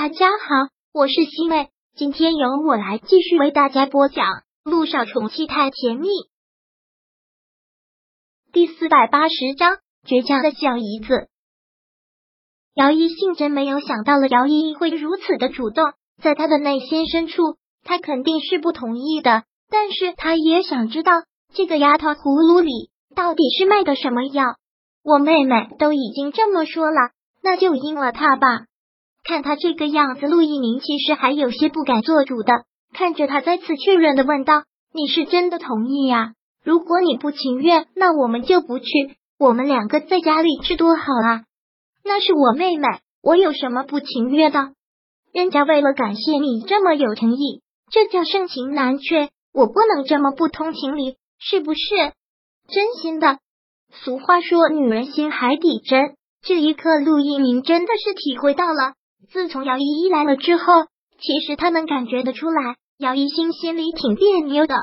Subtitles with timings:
[0.00, 4.26] 大家好，我是西妹，今天由我来继续为大家播讲
[4.62, 6.06] 《路上宠妻太甜蜜》
[8.52, 11.26] 第四百八十章：倔强的小姨子。
[12.74, 15.92] 姚一信真没有想到了姚依依会如此的主动，
[16.22, 21.10] 在他的内心深处，他肯定是不同意的，但是他也想知道
[21.52, 22.70] 这个丫头葫芦里
[23.16, 24.44] 到底是卖的什么药。
[25.02, 27.10] 我妹妹都已经这么说了，
[27.42, 28.46] 那就应了她吧。
[29.28, 32.64] 看他这个样子，陆一鸣其实还有些不敢做主的。
[32.94, 34.62] 看着他，再次确认的问道
[34.94, 36.32] ：“你是真的同意呀？
[36.64, 38.86] 如果你不情愿，那我们就不去，
[39.38, 41.42] 我们两个在家里吃多好啊！”
[42.02, 42.86] 那是我妹妹，
[43.22, 44.70] 我有什么不情愿的？
[45.34, 47.60] 人家为了感谢你这么有诚意，
[47.92, 51.80] 这叫盛情难却，我不能这么不通情理，是不是？
[52.66, 53.40] 真心的。
[53.92, 56.14] 俗话说，女人心海底针。
[56.40, 58.94] 这一刻，陆一鸣真的是体会到了。
[59.30, 60.64] 自从姚依依来了之后，
[61.18, 64.74] 其实他能感觉得出来，姚一心心里挺别扭的。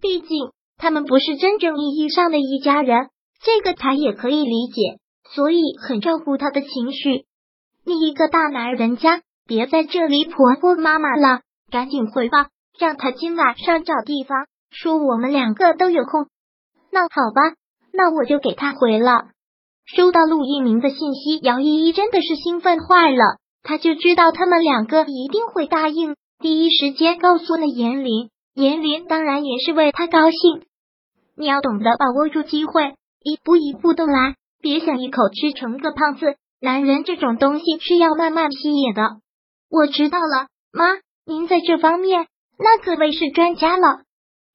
[0.00, 3.08] 毕竟他们不是真正意义上的一家人，
[3.42, 4.98] 这个他也可以理解，
[5.34, 7.24] 所以很照顾他的情绪。
[7.84, 11.40] 你一个大男人家，别在这里婆婆妈妈了，
[11.70, 16.26] 赶紧回吧，让他今晚上找地方说我们两个都有空。
[16.90, 17.56] 那好吧，
[17.92, 19.28] 那我就给他回了。
[19.86, 23.38] 收到陆一鸣的信息，姚依依真的是兴奋坏了。
[23.62, 28.30] 他就知道他们两个一定会答应，第一时间告诉了严林。
[28.54, 30.66] 严林当然也是为他高兴。
[31.36, 36.36] 你要懂得把握住机会，一步一步的来，别想一口吃成个胖子。
[36.60, 39.02] 男人这种东西是要慢慢吸引的。
[39.70, 42.26] 我知道了，妈，您在这方面
[42.58, 44.02] 那可谓是专家了。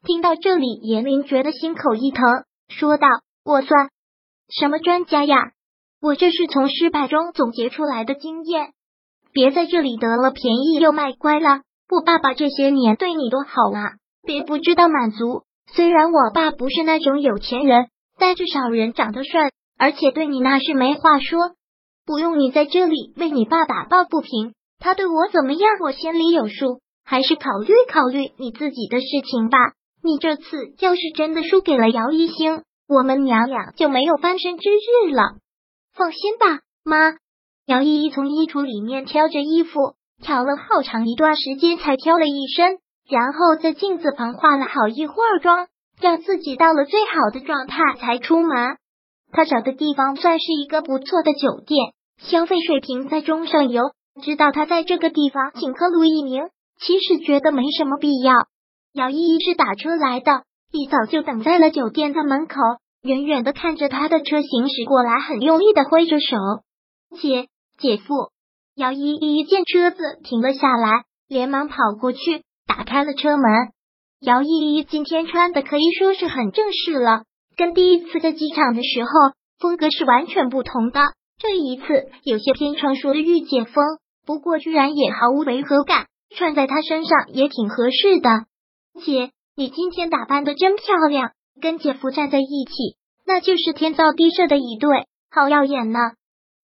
[0.04, 2.22] 听到这里，严林觉得心口一疼，
[2.70, 3.08] 说道
[3.44, 3.90] ：“我算
[4.50, 5.38] 什么专家呀？
[6.00, 8.74] 我这是从失败中总结出来的经验。”
[9.36, 11.60] 别在这里得了便宜又卖乖了。
[11.92, 15.44] 我爸爸这些年对你多好啊，别不知道满足。
[15.74, 17.88] 虽然我爸不是那种有钱人，
[18.18, 21.52] 但至少人长得帅，而且对你那是没话说。
[22.06, 26.80] 不用你在这里为你爸打抱不平，他对我怎么样，我心里有数。
[27.04, 29.58] 还是考虑考虑你自己的事情吧。
[30.02, 35.36] 你这次要是真的输给了姚一星，我们娘俩就没有翻身之日了。
[35.94, 37.18] 放心吧，妈。
[37.66, 42.78] 姚依依从衣橱里面挑着衣服，挑了好长一段时间才挑了一身，
[43.10, 45.68] 然后在镜子旁化了好一会儿妆，
[46.00, 48.78] 让自己到了最好的状态才出门。
[49.32, 53.82] 他找的地方算是一个不错的酒店，消费水平在中上游。
[54.22, 56.44] 知道他在这个地方请客陆一鸣，
[56.80, 58.34] 其实觉得没什么必要。
[58.94, 62.56] 姚依依是打车来的，一早就等在了酒店的门口，
[63.02, 66.38] 远远的看着他的车行驶过来，很用力的挥着手，
[67.20, 67.48] 姐。
[67.78, 68.14] 姐夫
[68.76, 73.44] 姚依依见车子停了下来，连忙跑过去打开了车门。
[74.22, 77.24] 姚依依今天穿的可以说是很正式了，
[77.58, 79.10] 跟第一次在机场的时候
[79.60, 81.02] 风格是完全不同的。
[81.38, 81.84] 这一次
[82.24, 83.84] 有些偏成熟的御姐风，
[84.26, 88.30] 不过居然也毫无违和感，穿在她身上也挺合适的。
[89.06, 91.32] 姐，你今天打扮的真漂亮，
[91.62, 96.00] 跟姐夫站在一起，那就是天造地设的一对，好耀眼呢。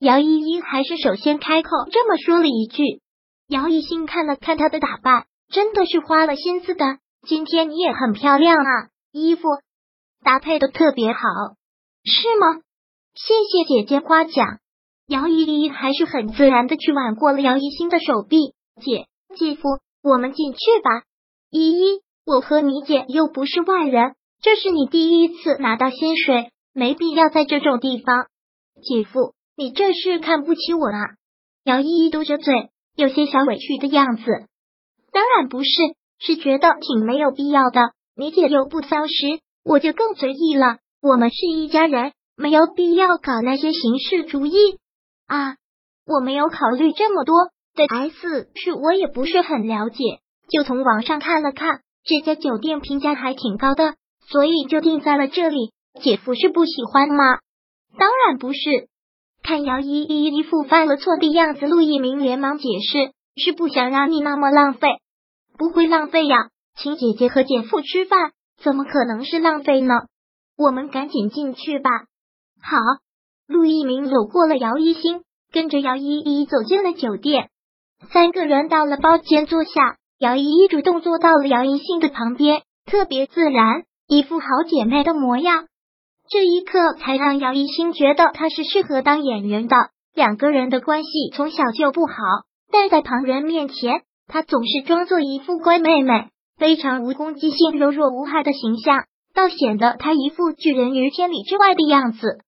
[0.02, 2.84] 姚依依还是首先开口这么说了一句。
[3.48, 6.98] 姚一兴看了看她的打扮，真的是花了心思的。
[7.28, 9.44] 今天你也很漂亮啊，衣服
[10.24, 11.20] 搭配的特别好，
[12.04, 12.64] 是吗？
[13.14, 14.58] 谢谢姐姐夸奖。
[15.06, 18.56] 姚依依还是很自然的去挽过了姚一兴的手臂。
[18.82, 19.62] 姐，姐夫，
[20.02, 21.04] 我们进去吧。
[21.52, 28.26] 依依，我和你姐又不是外人，这是你第一次拿到薪水，没必要在这种地方。
[28.82, 29.36] 姐夫。
[29.62, 30.98] 你这是看不起我啊？
[31.66, 34.24] 姚依依嘟着嘴，有些小委屈的样子。
[35.12, 35.70] 当然不是，
[36.18, 37.92] 是觉得挺没有必要的。
[38.16, 39.14] 你姐又不挑食，
[39.64, 40.80] 我就更随意了。
[41.00, 44.56] 我们是一家人，没有必要搞那些形式主义
[45.28, 45.58] 啊！
[46.08, 47.36] 我没有考虑这么多。
[47.76, 50.04] 对 S 是我也不是很了解，
[50.50, 53.94] 就从网上看了看，这家酒店评价还挺高的，
[54.28, 55.72] 所以就定在了这里。
[56.02, 57.38] 姐夫是不喜欢吗？
[58.00, 58.90] 当然不是。
[59.44, 64.88] 看姚依依一副犯了错的样子，陆一鸣连忙解释：“是不想让你那么浪费，
[65.58, 69.96] 不会浪费呀，请姐姐和姐夫吃饭，怎么可能是浪费呢？
[70.58, 71.90] 我们赶紧进去吧。”
[72.62, 72.78] 好，
[73.48, 77.50] 陆一鸣搂过了姚一星，跟着姚依依走进了酒店。
[78.14, 85.66] 三个人到了包间坐下，姚依依主动坐到了姚一星的旁边，特别自然，一副好姐妹的模样。
[86.32, 89.76] 这一刻才让姚一星觉得他是适合当演员的。
[90.16, 92.14] 两个人的关系从小就不好，
[92.72, 102.40] 但在旁人面前，她总是装作一副乖妹妹，非常无攻击性、柔弱无害的形象，倒显得她一副拒人于千里之外的样子。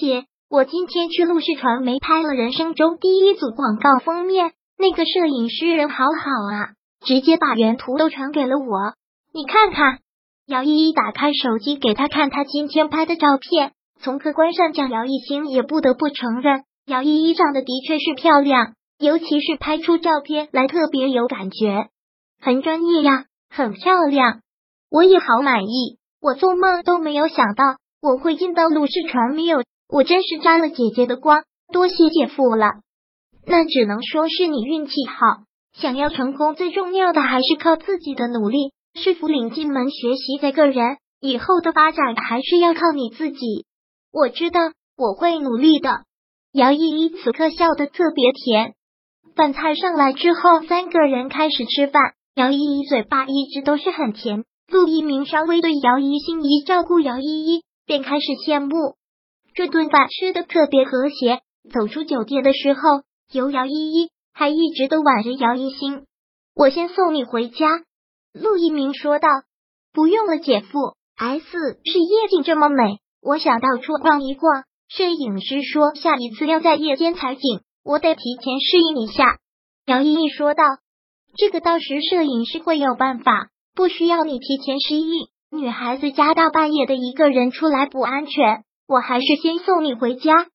[0.00, 6.70] 姐，我今天去陆氏传媒拍了人生中第一组广告封面，那个摄影师人好好啊，
[7.04, 8.94] 直接把原图都传给了我，
[9.34, 9.98] 你看看。
[10.48, 21.88] 姚依依打开手机给他看他今天拍的照片，从客观上讲，姚艺兴也不得不承认，姚依依长得的确是漂亮，尤其是拍出照片来特别有感觉，
[22.40, 24.40] 很专业呀，很漂亮，
[24.90, 29.42] 我也好满意，我做梦都没有想到我会进到陆氏传媒，
[29.90, 32.68] 我真是沾了姐姐的光，多谢姐夫了。
[33.44, 35.44] 那只能说是你运气好，
[35.74, 38.72] 想要成功，最重要的还是靠自己的努力。
[38.94, 43.66] 师傅领进门学习的个人，以后的发展还是要靠你自己。
[44.12, 44.60] 我知道
[44.96, 46.04] 我会努力的。
[46.52, 48.74] 姚依依此刻笑得特别甜。
[49.36, 52.14] 饭菜上来之后，三个人开始吃饭。
[52.34, 54.44] 姚依依嘴巴一直都是很甜。
[54.68, 58.96] 陆一鸣稍微对姚依心一照顾姚依依，便开始羡慕
[59.54, 61.40] 这顿饭吃的特别和谐。
[61.72, 62.80] 走出酒店的时候，
[63.32, 66.04] 有姚依依还一直都挽着姚依心。
[66.54, 67.66] 我先送你回家。
[68.32, 69.28] 陆一鸣说道
[69.92, 70.96] ：“不用了，姐夫。
[71.16, 74.64] S 是夜景这么美，我想到处逛一逛。
[74.88, 79.38] 摄影师说下一次要在夜间采景，我得提前适应一下。”
[79.86, 80.62] 姚依依说道
[81.36, 85.28] ：“这个到时摄影师会有办法，不需要你提前适应。
[85.50, 90.46] 女孩子家大半夜的一个人出来不安全，我还是先送你回家。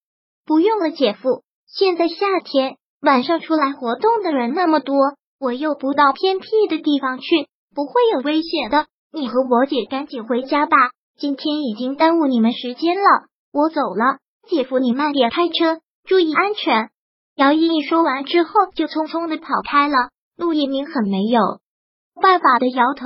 [0.46, 1.44] 不用了，姐夫。
[1.68, 4.96] 现在夏天，晚上出来活动的人那么多，
[5.40, 10.78] 我又不到偏僻的地方去。”不会有危险的，你和我姐赶紧回家吧。
[11.18, 14.20] 今天已经耽误你们时间了，我走了。
[14.48, 16.90] 姐夫，你慢点开车，注意安全。
[17.36, 20.10] 姚依依说完之后，就匆匆的跑开了。
[20.36, 21.40] 陆一鸣很没有
[22.22, 23.06] 办法的摇头，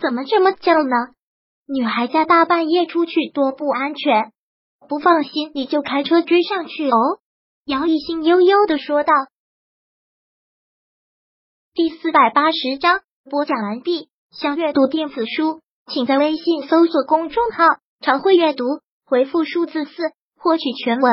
[0.00, 1.12] 怎么这么犟呢？
[1.66, 4.32] 女孩家大半夜出去多不安全，
[4.88, 7.20] 不放心你就开车追上去哦。
[7.64, 9.12] 姚一心悠悠的说道。
[11.74, 13.00] 第四百八十章。
[13.28, 14.08] 播讲完毕。
[14.30, 17.64] 想阅读电子书，请在微信搜索公众号
[18.04, 18.64] “常会阅读”，
[19.06, 19.90] 回复数字四
[20.36, 21.12] 获取全文。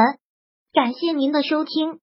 [0.74, 2.00] 感谢您的收听。